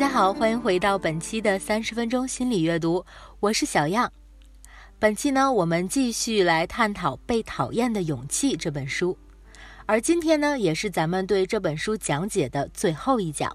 [0.00, 3.04] 大家好，欢迎回到本期的三十分钟心理阅读，
[3.38, 4.10] 我是小样。
[4.98, 9.18] 本期呢，我们继续来探讨《被讨厌的勇气》这本书，
[9.84, 13.54] 而今天呢，也是咱们对这本书讲解的最后一讲。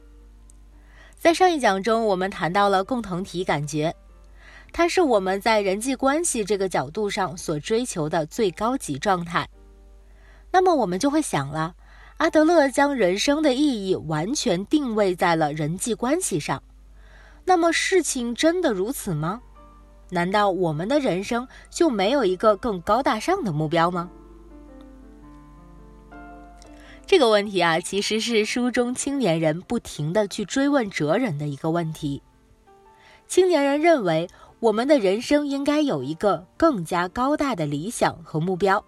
[1.17, 3.95] 在上一讲中，我们谈到了共同体感觉，
[4.71, 9.49] 它是我们在人际关系这个角度上所追求的最高级状态。
[10.51, 11.73] 那么，我们就会想了。
[12.17, 16.63] 阿德勒将人生的意义完全定位在了人际关系上，
[17.43, 19.41] 那么事情真的如此吗？
[20.11, 24.09] 难道我们的人生就没有一个更高大上的目标吗？
[27.05, 32.21] 这个问题啊，其实是书中青年人不停的去追问哲人的一个问题。
[33.27, 34.29] 青年人认为，
[34.59, 38.83] 我们的人生应该有一个更加高大的理想和目标。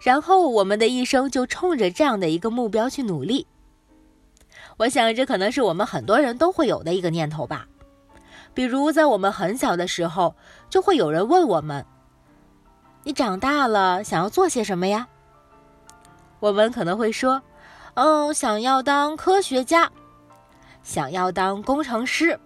[0.00, 3.46] 然后我们的一生就冲着这样的一个目标去努力。
[4.76, 7.66] 我想这可能是我们很多人都会有的一个念头吧。
[8.54, 10.34] 比如在我们很小的时候，
[10.70, 11.84] 就会有人问我们
[13.04, 15.08] ：“你长大了想要做些什么呀？”
[16.40, 17.42] 我们可能会说
[17.94, 19.90] ：“嗯，想要当科学家，
[20.82, 22.38] 想要当工程师，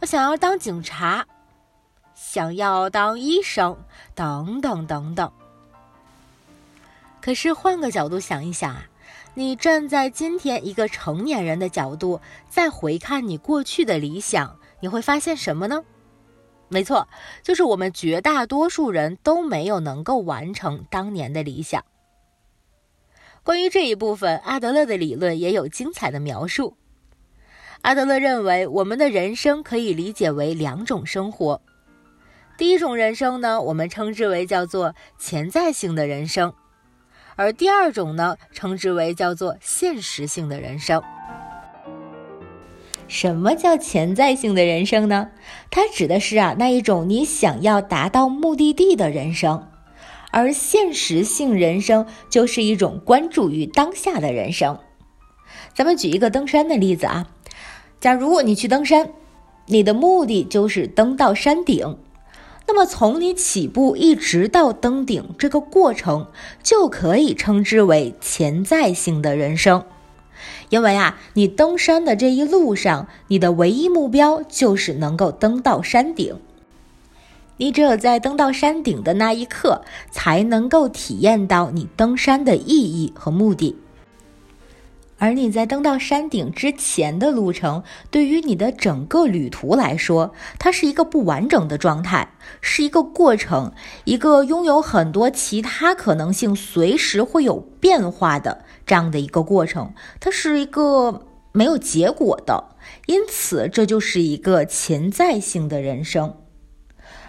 [0.00, 1.24] 我想要当警察，
[2.14, 3.76] 想要当医生，
[4.14, 5.32] 等等等等。”
[7.28, 8.88] 可是换个角度想一想啊，
[9.34, 15.84] 你站在今天一个成年人的角度，再回看你过去的理想，你会发现什么呢？
[16.70, 17.06] 没错，
[17.42, 21.84] 就是我们绝大多数人都没有能够完成当年的理想。
[23.42, 26.78] 关于这一部分，阿德勒的理论也有精彩的描述。
[27.82, 31.60] 阿德勒认为，我们的人生可以理解为两种生活。
[32.56, 36.54] 第一种人生呢，我们称之为叫做潜在性的人生。
[37.38, 41.00] 而第二种呢，称之为叫做现实性的人生。
[43.06, 45.28] 什么叫潜在性的人生呢？
[45.70, 49.68] 它指的是啊那一种你想要达到目的地的人生，
[50.32, 54.76] 而现实性人生就是一种关注于当下的人生。
[55.72, 57.28] 咱们举一个登山的例子啊，
[58.00, 59.12] 假如你去登山，
[59.66, 61.98] 你的目的就是登到山顶。
[62.70, 66.26] 那么，从你起步一直到登顶这个过程，
[66.62, 69.84] 就可以称之为潜在性的人生，
[70.68, 76.36] 因为啊，你登山的这一路上，你的唯一目标就是能够登到山顶。
[77.56, 83.76] 你只有在登到山顶的那一刻，才能够体验到你登山的意义和目的。
[85.18, 92.30] 而你在登到山顶之前的路程，对于你的整个旅途来说，它是一个不完整的状态，
[92.60, 93.72] 是一个过程，
[94.04, 102.76] 一个拥有很多其他可能性、随时会有变化的这样的一个过程，它是一个没有结果的，
[103.06, 106.37] 因此这就是一个潜在性的人生。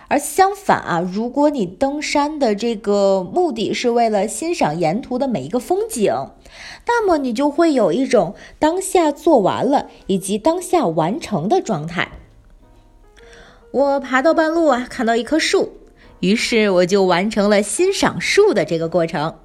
[0.10, 6.14] 而相反啊，如果你登山的这个目的是为了欣赏沿途的每一个风景，
[6.88, 12.12] 那么你就会有一种当下做完了以及当下完成的状态。
[13.72, 15.74] 我爬到半路啊，看到一棵树，
[16.22, 19.36] 于是我就完成了欣赏树的这个过程。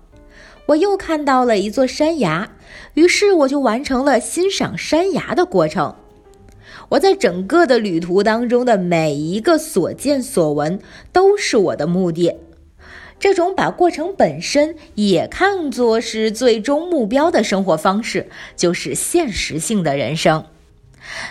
[0.69, 2.49] 我又看到了一座山崖，
[2.95, 5.95] 于是我就完成了欣赏山崖的过程。
[6.95, 10.79] 我在整个的旅途当中的每一个所见所闻，
[11.13, 12.37] 都是我的目的。
[13.19, 20.45] 这种把过程本身也看作是最终目标的生活方式，就是现实性的人生。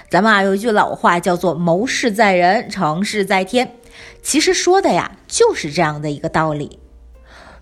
[0.09, 3.75] 咱们啊有一句老话叫做“谋事在人，成事在天”，
[4.21, 6.79] 其实说的呀就是这样的一个道理。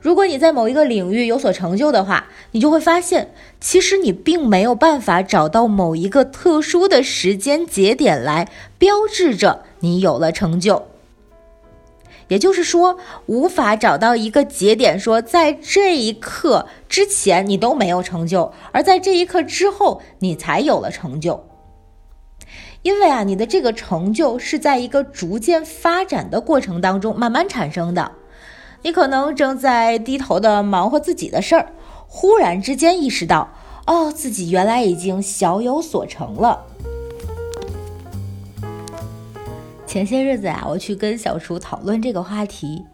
[0.01, 10.87] 如果你在某一个领域有所成就的话，你就会发现，其实你并没有办法找到某一个特殊的时间节点来标志着你有了成就。
[12.29, 12.97] 也就是说，
[13.27, 21.45] 无法找到一个节点，说在这一刻之前你都没有成就，而在这一刻之后你才有了成就。
[22.81, 28.13] 因为啊，你的这个成就是在一个逐渐发展的过程当中慢慢产生的。
[28.83, 31.71] 你可能正在低头的忙活自己的事儿，
[32.07, 33.49] 忽然之间意识到，
[33.85, 36.65] 哦，自己原来已经小有所成了。
[39.85, 42.85] 前些日子啊，我去跟小厨讨论这个话题，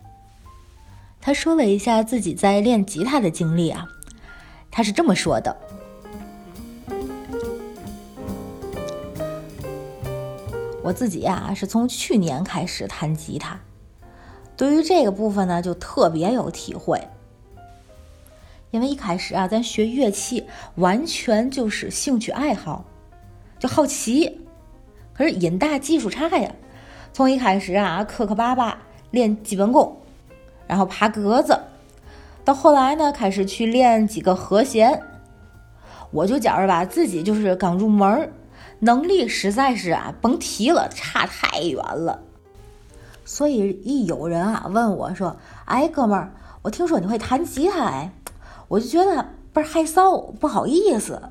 [1.21, 3.85] 他说了一下自己在练吉他的经历啊，
[4.69, 5.55] 他是这么说的：
[10.83, 13.59] 我自己呀，是从去年开始弹吉他。
[14.57, 17.00] 对于这个部分呢，就特别有体会，
[18.71, 20.44] 因为一开始啊，咱学乐器
[20.75, 22.83] 完全就是兴趣爱好，
[23.59, 24.42] 就好奇，
[25.13, 26.51] 可是音大技术差呀，
[27.13, 28.81] 从一开始啊磕磕巴巴
[29.12, 29.95] 练基本功，
[30.65, 31.59] 然后爬格子，
[32.44, 35.04] 到后来呢开始去练几个和弦，
[36.09, 38.33] 我就觉着吧自己就是刚入门，
[38.80, 42.24] 能力实在是啊甭提了，差太远了。
[43.27, 45.35] 所以一有人啊问我说
[45.65, 46.31] ：“哎，哥们儿，
[46.62, 48.13] 我听说你会弹吉他哎。”
[48.69, 51.21] 我就觉得倍儿害臊，不好意思，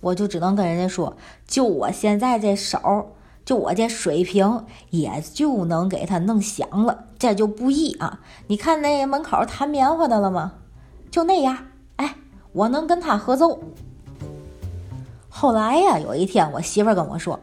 [0.00, 1.16] 我就只能跟人家说，
[1.46, 3.12] 就我现在这手，
[3.44, 8.20] 就我这水平，也就能给他弄响了，这就不易啊！
[8.48, 10.52] 你看那门口弹棉花的了吗？
[11.10, 11.56] 就那样，
[11.96, 12.16] 哎，
[12.52, 13.60] 我能跟他合奏。
[15.30, 17.40] 后来呀，有一天我媳妇跟我说，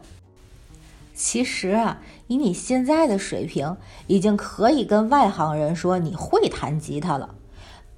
[1.22, 3.76] 其实啊，以你现在的水平，
[4.06, 7.34] 已经可以跟外行人说你会弹吉他了。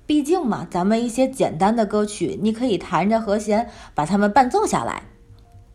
[0.06, 5.04] 毕竟嘛，咱们一些简单的歌曲，你可以弹着和弦把它们伴奏下来，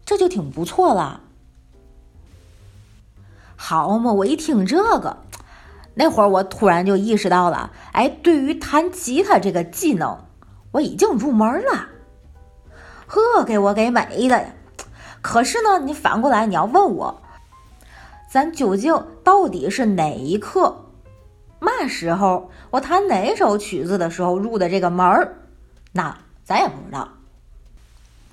[0.03, 1.21] 这就挺不错了。
[3.55, 5.19] 好嘛，我一听这个，
[5.93, 10.25] 那会儿我突然就意识到了，哎，对于弹吉他这个技能，
[10.71, 11.87] 我已经入门了。
[13.07, 14.53] 呵，给我给美的呀！
[15.21, 17.21] 可是呢，你反过来你要问我，
[18.29, 20.85] 咱究竟到底是哪一刻？
[21.59, 25.37] 嘛时候我弹哪首曲子的时候入的这个门儿，
[25.93, 27.09] 那咱也不知道。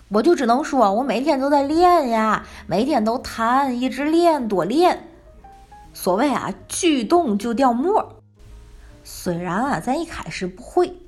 [0.09, 5.09] 我就只能说，我每天都在练呀，每天都弹，一直练，多练。
[5.95, 8.17] 所谓啊，举动就掉沫。
[9.03, 10.99] 虽然啊，咱一开始不会，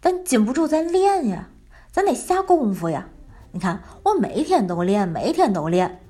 [0.00, 1.48] 但禁不住咱练呀，
[1.90, 3.08] 咱得下功夫呀。
[3.52, 6.00] 你看，我每天都练，每天都练。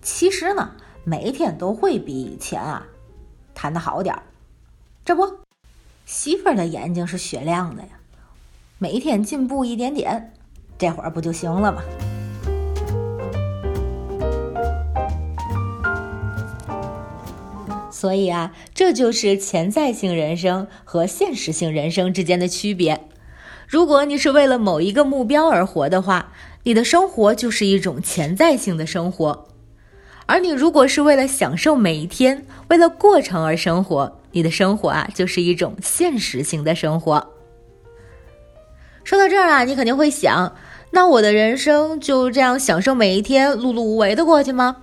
[0.00, 0.72] 其实呢，
[1.06, 2.86] 每天都会比以前啊
[3.54, 4.22] 弹的好点儿。
[5.04, 5.22] 这不，
[6.06, 7.88] 媳妇儿的眼睛是雪亮的呀，
[8.78, 10.32] 每天进步一点点，
[10.78, 11.82] 这会儿不就行了吗？
[17.90, 23.06] 所以啊，这就是潜在性人生和现实性人生之间的区别。
[23.68, 29.46] 如果你是为了某一个目标而活的话，你的生活就是一种潜在性的生活；
[30.26, 34.20] 而你如果是为了享受每一天，为了过程而生活。
[34.32, 37.30] 你的生活啊，就是一种现实性的生活。
[39.04, 40.56] 说到这儿啊，你肯定会想，
[40.90, 44.78] 那我的人生就这样享受每一天，碌碌无为的过去吗？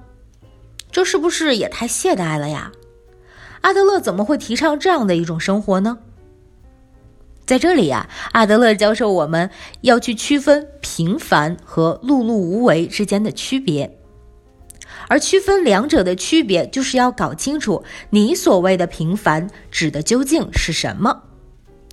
[0.89, 2.71] 这是不是也太懈怠了呀？
[3.59, 5.97] 阿德勒怎么会提倡这样的一种生活呢？
[7.45, 9.49] 在这里呀，阿德勒教授我们
[9.81, 13.97] 要去区分平凡和碌碌无为之间的区别。
[15.11, 21.23] 而区分两者的区别，就是要搞清楚你所谓的平凡指的究竟是什么。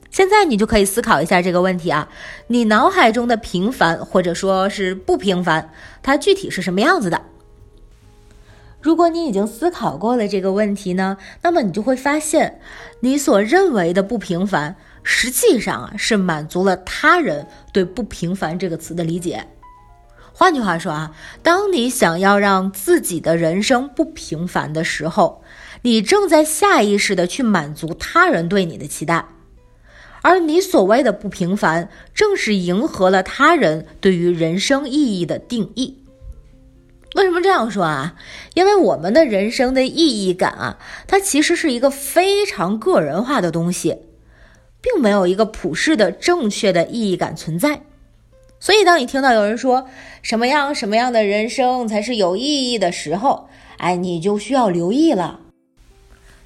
[0.09, 2.09] 现在你就可以思考一下这个问题啊，
[2.47, 7.21] 你脑海中的平凡或者说是不平凡，它具体是什么样子的？
[8.81, 12.61] 如果你已经思考过了这个问题呢，那么你就会发现，
[13.01, 19.45] 你所认为的不平凡，实际上啊是满足了他人对不平凡这个词的理解。
[20.39, 25.43] 换句话说啊，当你想要让自己的人生不平凡的时候，
[25.83, 29.27] 你正在下意识的去满足他人对你的期待，
[30.23, 36.05] 而你所谓的不平凡，正是迎合了他人对于人生意义的定义。
[37.17, 38.15] 为什么这样说啊？
[38.55, 40.79] 因为我们的人生的意义感啊，
[41.09, 44.03] 它其实是一个非常个人化的东西，
[44.81, 47.81] 并没有一个普世的正确的意义感存在。
[48.61, 49.89] 所以，当你听到有人说
[50.23, 55.41] 什么样什么样的人生才是有意义的时候，哎，你就需要留意了。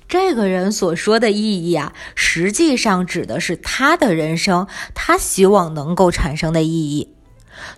[0.09, 7.15] 这个人所说的意义啊，实际上指的是他的人生，他希望能够产生的意义。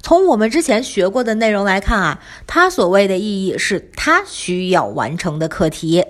[0.03, 6.05] 从我们之前学过的内容来看啊，他所谓的意义是他需要完成的课题。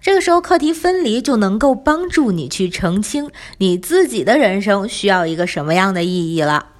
[0.00, 6.70] 这个时候，课题分离就能够帮助你去澄清你自己的人生需要一个什么样的意义了。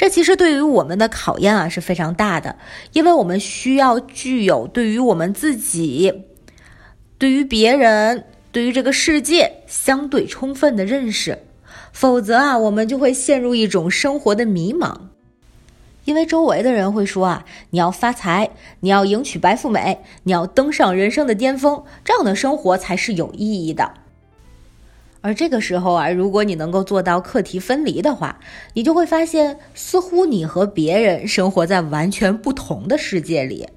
[0.00, 2.56] 这其实对于我们的考验啊是非常大的，
[2.94, 6.22] 因为我们需要具有对于我们自己、
[7.18, 11.40] 对于别人、对于这个世界相对充分的认识，
[11.92, 14.96] 否则啊，我们就会陷入一种生活的迷茫。
[16.06, 23.92] 因为周围的人会说啊，你要发财，你要迎娶白富美，你要登上人生的巅峰，这样的生活才是有意义的。
[25.22, 28.40] 而这个时候啊，如果你能够做到课题分离的话，
[28.72, 33.68] 你就会发现，似乎你和别人生活在完全不同的世界里。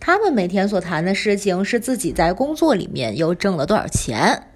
[0.00, 4.48] 他们每天所谈的事情是自己在工作里面又挣了多少钱，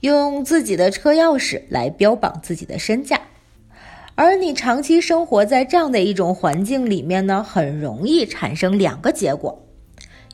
[0.00, 3.20] 用自己的车钥匙来标榜自己的身价。
[4.14, 9.66] 而你长期生活在这样的一种环境里面呢，很容易产生两个结果：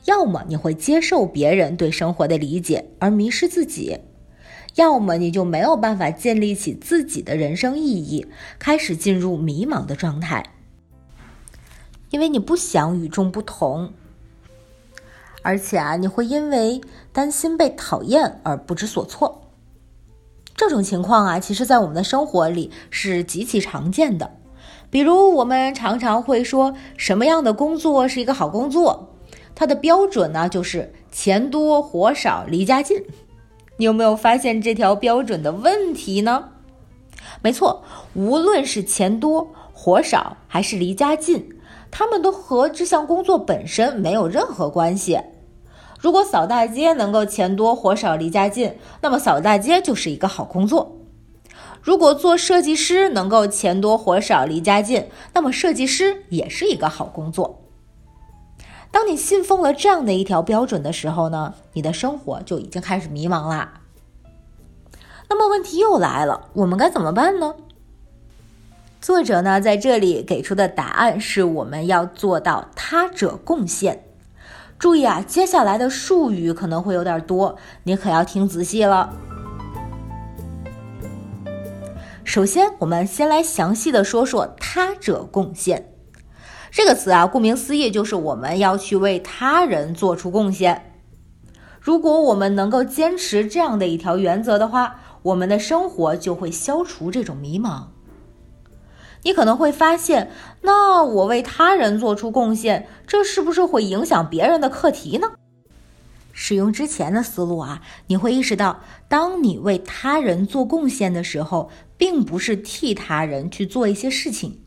[0.05, 3.99] 要么你会接受别人对生活的理解而迷失自己；
[4.77, 8.27] 要么你就没有办法建立起自己的人生意义，
[8.59, 10.51] 开始进入迷茫的状态，
[12.11, 13.91] 因为你不想与众不同，
[15.41, 16.79] 而且啊，你会因为
[17.11, 19.49] 担心被讨厌而不知所措。
[20.55, 24.29] 这种情况啊，其实，在我们的生活里是极其常见的。
[24.91, 29.15] 比如，我们常常会说，什么样的工作是一个好工作？
[29.55, 33.03] 它的标准呢，就是钱多、活少、离家近。
[33.77, 36.49] 你有没有发现这条标准的问题呢？
[37.41, 37.83] 没错，
[38.15, 41.49] 无论是钱多、活少，还是离家近，
[41.91, 45.19] 他们都和这项工作本身没有任何关系。
[45.99, 50.97] 如果扫大街能够钱多活少离家近，那么扫大街就是一个好工作；
[51.81, 57.66] 如果做设计师能够钱多活少离家近，那么设计师也是一个好工作。
[58.91, 63.81] 当你信奉了这样的一条标准的时候呢，你的生活就已经开始迷茫啦。
[65.29, 67.55] 那么问题又来了，我们该怎么办呢？
[68.99, 74.03] 作者呢在这里给出的答案是我们要做到他者贡献。
[74.79, 79.13] 注意啊，接下来的术语可能会有点多，你可要听仔细了。
[82.23, 85.93] 首先，我们先来详细的说说“他者贡献”
[86.71, 90.93] 这个词啊，顾名思义，就是我们要去为他人做出贡献。
[91.79, 97.85] 如果我们能够坚持这样的一条原则的话，我们的生活就会消除这种迷茫。
[99.23, 100.31] 你可能会发现，
[100.61, 105.31] 那我为他人做出贡献，这是不是会影响别人的课题呢？
[106.31, 114.59] 使用之前的思路啊，你会意识到，当你为他人做贡献的时候，并不是替他人去做一些事情，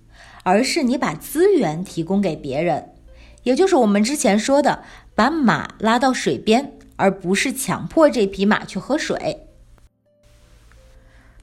[0.42, 2.90] 而是你把资源提供给别人，
[3.42, 4.82] 也就是我们之前说的，
[5.14, 9.46] 把马拉到水边，而不是强迫这匹马去喝水。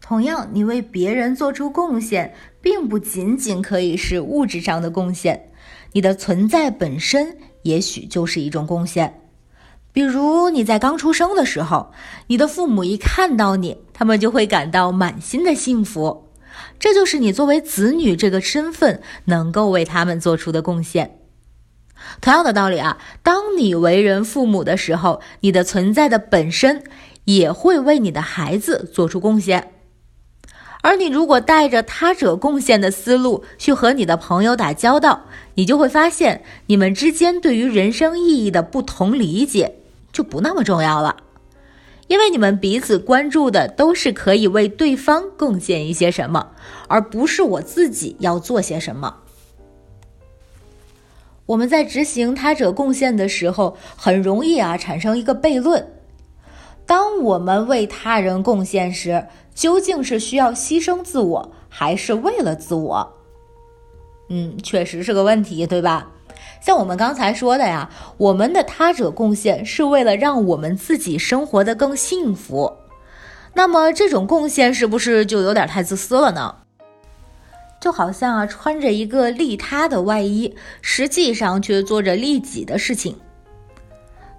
[0.01, 5.49] 同样，你为别人做出贡献，并不仅仅可以是物质上的贡献，
[5.91, 9.21] 你的存在本身也许就是一种贡献。
[9.91, 11.91] 比如你在刚出生的时候，
[12.27, 16.26] 你的父母一看到你，他们就会感到满心的幸福，
[16.79, 21.19] 这就是你作为子女这个身份能够为他们做出的贡献。
[22.21, 26.83] 同样的道理啊，当你为人父母的时候，你的存在的本身
[27.25, 29.71] 也会为你的孩子做出贡献。
[30.83, 35.23] 而你如果带着他者贡献的思路去和你的朋友打交道，
[35.55, 39.75] 你就会发现，你们之间对于人生意义的不同理解
[40.13, 41.17] 就不那么重要了，
[42.07, 46.51] 因为你们彼此关注的都是可以为对方贡献一些什么，
[46.87, 49.17] 而不是我自己要做些什么。
[51.45, 55.93] 我们在执行他者贡献的时候，很容易啊产生一个悖论。
[56.85, 63.13] 当我们为他人贡献时，究竟是需要牺牲自我，还是为了自我？
[64.29, 66.11] 嗯，确实是个问题，对吧？
[66.59, 72.73] 像我们刚才说的呀，我们的他者贡献是为了让我们自己生活的更幸福。
[73.53, 76.55] 那么这种贡献是不是就有点太自私了呢？
[77.79, 83.15] 就好像啊，穿着一个利他的外衣，实际上却做着利己的事情。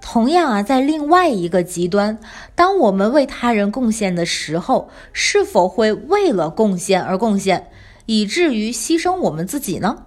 [0.00, 2.18] 同样啊，在另外一个极端，
[2.54, 7.70] 当我们为他人贡献的时候，是否会为了贡献而贡献，
[8.06, 10.04] 以至于牺牲我们自己呢？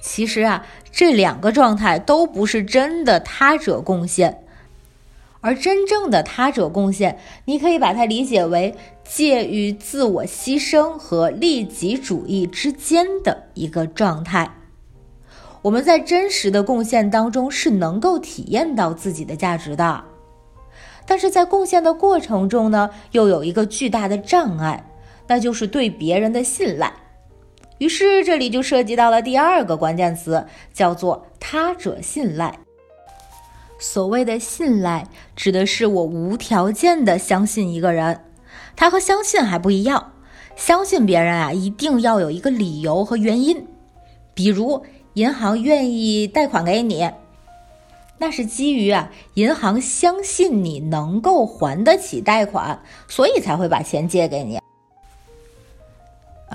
[0.00, 4.44] 其实啊，这两个状态都不是真的他者贡献，
[5.40, 8.74] 而真正的他者贡献，你可以把它理解为
[9.04, 14.52] 介于自我牺牲和利己主义之间的一个状态。
[15.62, 20.04] 我们在真实的贡献当中是能够体验到自己的价值的，
[21.04, 24.84] 但是在贡献的过程中呢，又有一个巨大的障碍，
[25.26, 26.92] 那就是对别人的信赖。
[27.78, 32.58] 于是这里就涉及到了第二个关键词，叫做他者信赖。
[33.78, 38.20] 所谓的信赖，指的是我无条件的相信一个人，
[38.74, 40.12] 他和相信还不一样，
[40.56, 43.66] 相信别人啊，一定要有一个理由和原因，
[44.34, 44.84] 比如。
[45.16, 47.10] 银行愿意贷款给你，
[48.18, 54.60] 那是基于啊，银行相信你能够还得起贷款，所以才会把钱借给你。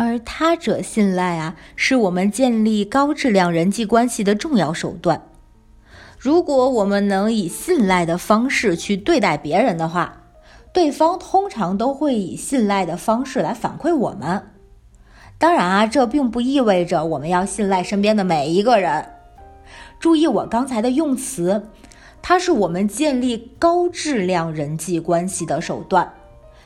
[0.03, 5.21] 而他者信赖啊，是我们建立高质量人际关系的重要手段。
[6.17, 10.23] 如果我们能以信赖的方式去对待别人的话，
[10.73, 14.41] 对方通常都会以信赖的方式来反馈我们。
[15.37, 19.05] 当然啊，这并不意味着我们要信赖身边的每一个人。
[19.99, 21.67] 注意我刚才的用词，
[22.23, 26.11] 它是我们建立高质量人际关系的手段，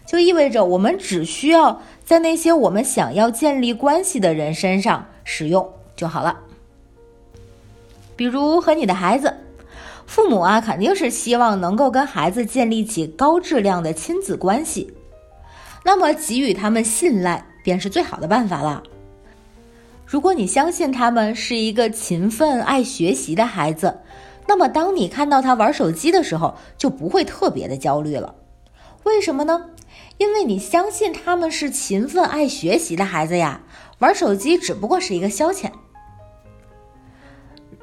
[0.05, 6.39] 就意味着我们只需要在那些我们想要建立关系的人身上使用就好了。
[8.15, 9.33] 比如和你的孩子，
[10.05, 14.93] 父母啊肯定是希望能够跟孩子建立起高质量的亲子关系，
[15.83, 18.83] 那么给予他们信赖便是最好的办法了。
[20.05, 24.01] 如果你相信他们是一个勤奋爱学习的孩子，
[24.47, 28.35] 那么当你看到他玩手机的时候，就不会特别的焦虑了。
[29.03, 29.65] 为什么呢？
[30.17, 33.61] 因为你相信他们是勤奋爱学习的孩子呀，
[33.99, 35.71] 玩手机只不过是一个消遣。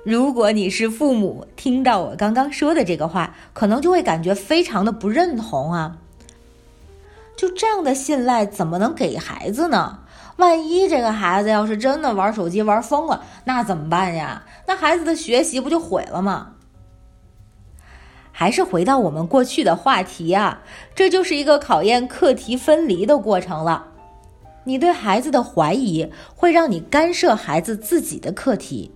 [0.05, 5.99] 如果你是父母，听到我刚刚说的这个话，可能就会感觉非常的不认同啊。
[7.37, 10.01] 就这样的信赖怎么能给孩子呢？
[10.37, 14.43] 万一这个孩子要是真的玩手机玩疯了，那怎么办呀？
[14.67, 16.52] 那孩子的学习不就毁了吗？
[18.33, 20.63] 还是回到我们过去的话题啊，
[20.95, 23.89] 这就是一个考验课题分离的过程了。
[24.65, 28.91] 你对孩子的怀疑会让你干涉孩子自己的课题，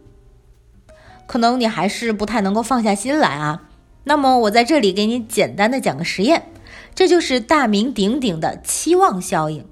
[1.26, 3.64] 可能你还是不太能够放下心来啊。
[4.05, 6.50] 那么我在这里给你简单的讲个实验，
[6.95, 9.66] 这就是大名鼎鼎的期望效应。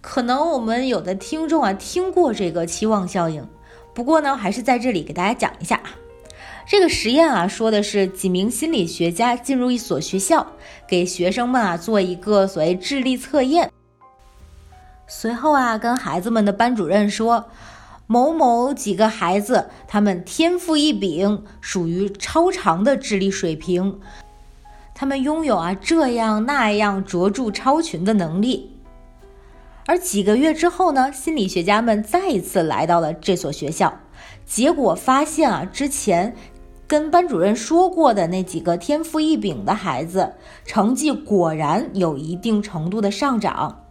[0.00, 3.46] 可能我们有的听众啊听过这个期望效应，
[3.94, 5.80] 不过呢，还是在这里给大家讲一下
[6.70, 10.46] 这个实验啊，说的是几名心理学家进入一所学校，
[10.86, 13.72] 给学生们啊做一个所谓智力测验。
[15.08, 17.46] 随后啊，跟孩子们的班主任说，
[18.06, 23.98] 某某几个孩子他们天赋异禀，属于超常的智力水平，
[24.94, 28.76] 他们拥有啊这样那样卓著超群的能力。
[29.86, 33.98] 而几个月之后呢，心理学家们再一次来到了这所学校，
[34.46, 36.36] 结果发现啊，之前
[36.90, 40.32] 跟班主任说过的那几个天赋异禀的孩子，
[40.64, 43.84] 成绩果然有一定程度的上涨。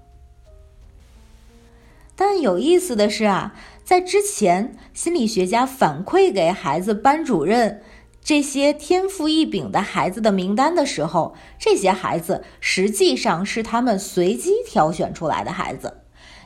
[2.18, 7.82] 但有意思的是啊，在之前心理学家反馈给孩子班主任。
[8.22, 16.02] 这些天赋异禀的孩子的名单的时候，这些孩子实际上是他们随机挑选出来的孩子，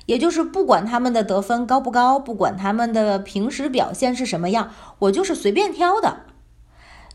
[0.06, 6.26] 也就是不管他们的得分高不高，不管他们的平时表现是什么样，我就是随便挑的。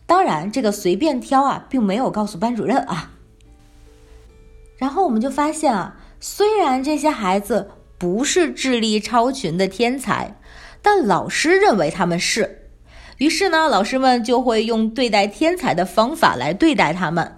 [0.08, 3.12] 当然，这个随便挑啊，并没有告诉班主任啊。
[4.78, 7.68] 然后我们就发现啊，虽然这些孩子
[7.98, 10.40] 不是智力超群的天才，
[10.80, 12.70] 但老师认为他们是。
[13.18, 17.36] 于是呢，老师们就会用对待天才的方法来对待他们，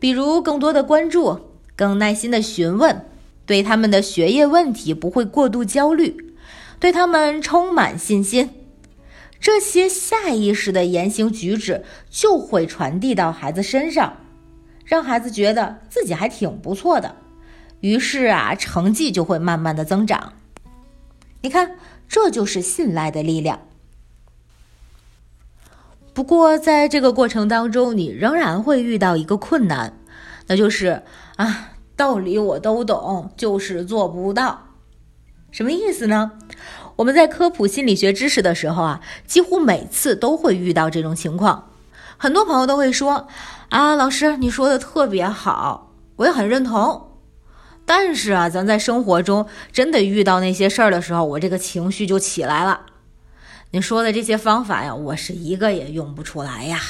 [0.00, 1.38] 比如更多的关注、
[1.76, 3.04] 更耐心的询问，
[3.46, 6.34] 对他们的学业问题不会过度焦虑，
[6.80, 8.57] 对他们充满信心。
[9.40, 14.16] 这些下意识的言行举止就会传递到孩子身上，
[14.84, 17.14] 让孩子觉得自己还挺不错的，
[17.80, 20.32] 于是啊，成绩就会慢慢的增长。
[21.42, 21.76] 你看，
[22.08, 23.60] 这就是信赖的力量。
[26.12, 29.96] 不过，在这个过程当中，你仍然会遇到一个困难，
[30.48, 31.04] 那就是
[31.36, 34.64] 啊，道理我都懂，就是做不到。
[35.52, 36.32] 什么意思呢？
[36.98, 41.70] 我们在科普心理学知识的时候啊，几乎每次都会遇到这种情况。
[42.16, 43.28] 很多朋友都会说
[43.70, 47.12] ：“啊，老师，你说的特别好，我也很认同。”
[47.86, 52.86] 但是啊，咱在生活中真的遇到那些事儿的时候，我这个情绪就起来了。
[53.70, 56.80] 你说的这些方法呀，我是一个也用不出来呀。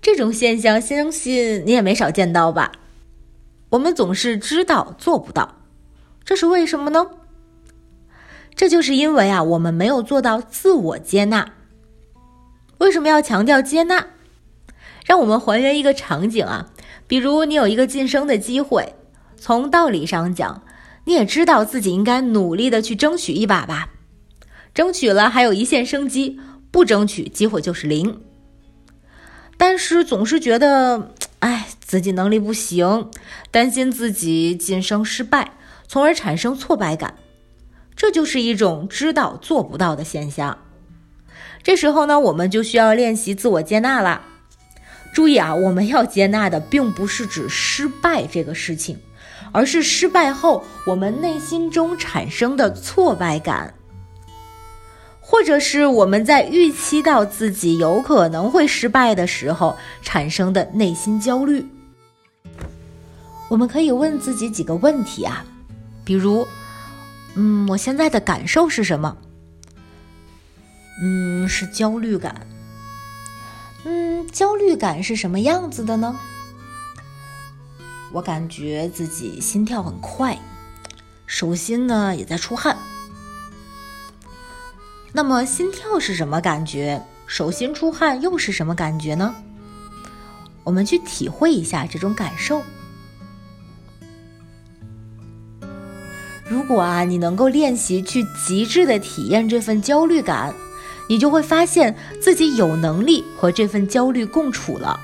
[0.00, 2.70] 这种现象，相信你也没少见到吧？
[3.70, 5.56] 我们总是知道做不到，
[6.24, 7.08] 这是为什么呢？
[8.60, 11.52] 这就是因为啊，我们没有做到自我接纳。
[12.76, 14.08] 为什么要强调接纳？
[15.06, 16.68] 让我们还原一个场景啊，
[17.06, 18.96] 比如你有一个晋升的机会，
[19.38, 20.62] 从道理上讲，
[21.06, 23.88] 你也知道自己应该努力的去争取一把吧。
[24.74, 26.38] 争取了还有一线生机，
[26.70, 28.20] 不争取机会就是零。
[29.56, 33.08] 但是总是觉得，哎，自己能力不行，
[33.50, 35.52] 担心自己晋升失败，
[35.88, 37.14] 从而产生挫败感，
[38.00, 40.56] 这就是一种知道做不到的现象。
[41.62, 44.22] 这时候呢，我们就需要练习自我接纳了。
[45.12, 48.98] 注意啊，我们要接纳的并不是指失败这个事情，
[49.52, 53.74] 而是失败后我们内心中产生的挫败感。
[55.20, 61.66] 或者是我们在预期到自己有可能会失败的时候产生的内心焦虑。
[63.50, 65.44] 我们可以问自己几个问题啊，
[66.02, 66.48] 比如，
[67.34, 69.16] 嗯，我现在的感受是什么？
[71.02, 72.46] 嗯，是焦虑感。
[73.84, 76.18] 嗯，焦虑感是什么样子的呢？
[78.12, 80.38] 我感觉自己心跳很快，
[81.26, 82.76] 手心呢也在出汗。
[85.12, 87.02] 那么心跳是什么感觉？
[87.26, 89.34] 手心出汗又是什么感觉呢？
[90.64, 92.62] 我们去体会一下这种感受。
[96.50, 100.52] 如果啊，你能够练习去极致的体验这份焦虑感，
[101.08, 104.98] 你就会发现自己有能力和这份焦虑共处了。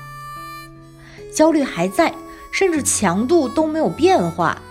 [1.33, 2.13] 焦虑还在，
[2.51, 4.61] 甚至强度都没有变化，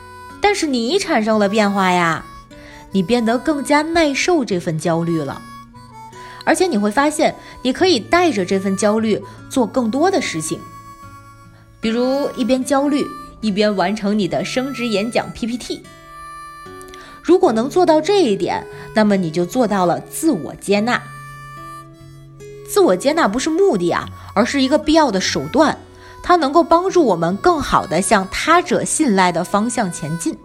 [0.42, 2.22] 但是你产生了变化呀，
[2.92, 5.40] 你变得更加耐受这份焦虑了。
[6.44, 10.60] 而且你会发现，你可以带着这份焦虑做更多的事情，
[11.80, 13.02] 比如一边焦虑
[13.40, 15.80] 一边完成你的升职演讲 PPT。
[17.26, 21.02] 如果能做到这一点，那么你就做到了自我接纳。
[22.68, 25.76] 自我接纳不是目的啊，而是一个必要的手段，
[26.22, 30.38] 它能够帮助我们更好的向他者信赖的方向前进。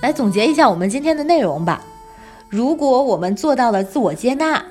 [0.00, 1.82] 来总结一下我们今天的内容吧。
[2.48, 4.64] 如果我们做到了自我接纳，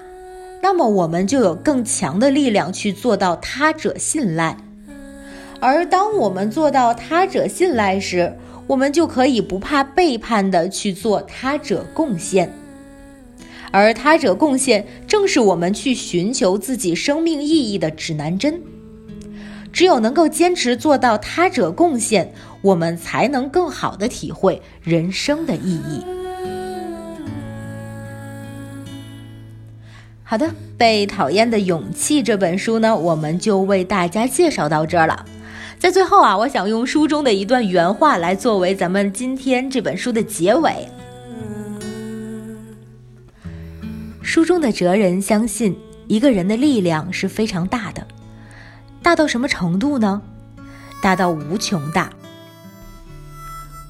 [0.61, 4.55] 那么我们就有更强的力量去做到他者信赖。
[5.63, 12.51] 而当我们做到他者信赖时，我们就可以不怕背叛的去做他者贡献。
[13.71, 18.59] 而他者贡献正是我们去寻求自己生命意义的指南针。
[19.71, 26.03] 只有能够坚持做到他者贡献，我们才能更好的体会人生的意义。
[30.25, 35.25] 好的，被讨厌的勇气这本书呢，我们就为大家介绍到这儿了。
[35.83, 40.87] 在最后啊，我想用书中的一段原话来作为咱们今天这本书的结尾。
[44.21, 48.07] 书中的哲人相信，一个人的力量是非常大的，
[49.01, 50.21] 大到什么程度呢？
[51.01, 52.09] 大到无穷大。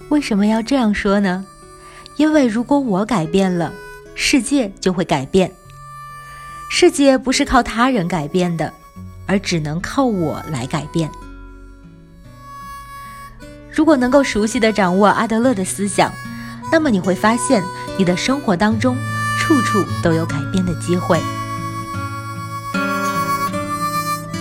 [0.09, 1.45] 为什么要这样说呢？
[2.17, 3.71] 因为如果我改变了，
[4.15, 5.51] 世界就会改变。
[6.71, 8.73] 世界不是靠他人改变的，
[9.27, 11.07] 而只能靠我来改变。
[13.73, 16.11] 如果能够熟悉的掌握阿德勒的思想，
[16.71, 17.63] 那么你会发现，
[17.97, 18.95] 你的生活当中
[19.39, 21.19] 处处都有改变的机会。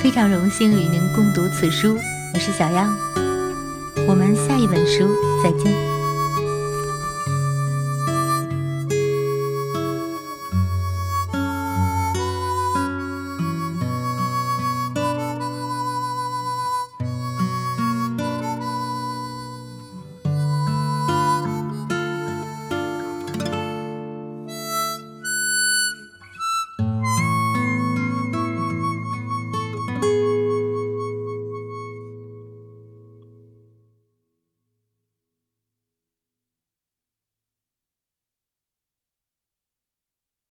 [0.02, 1.96] 非常荣幸与您共读此书，
[2.34, 2.94] 我是小样，
[4.06, 5.08] 我们下一本书
[5.42, 5.91] 再见。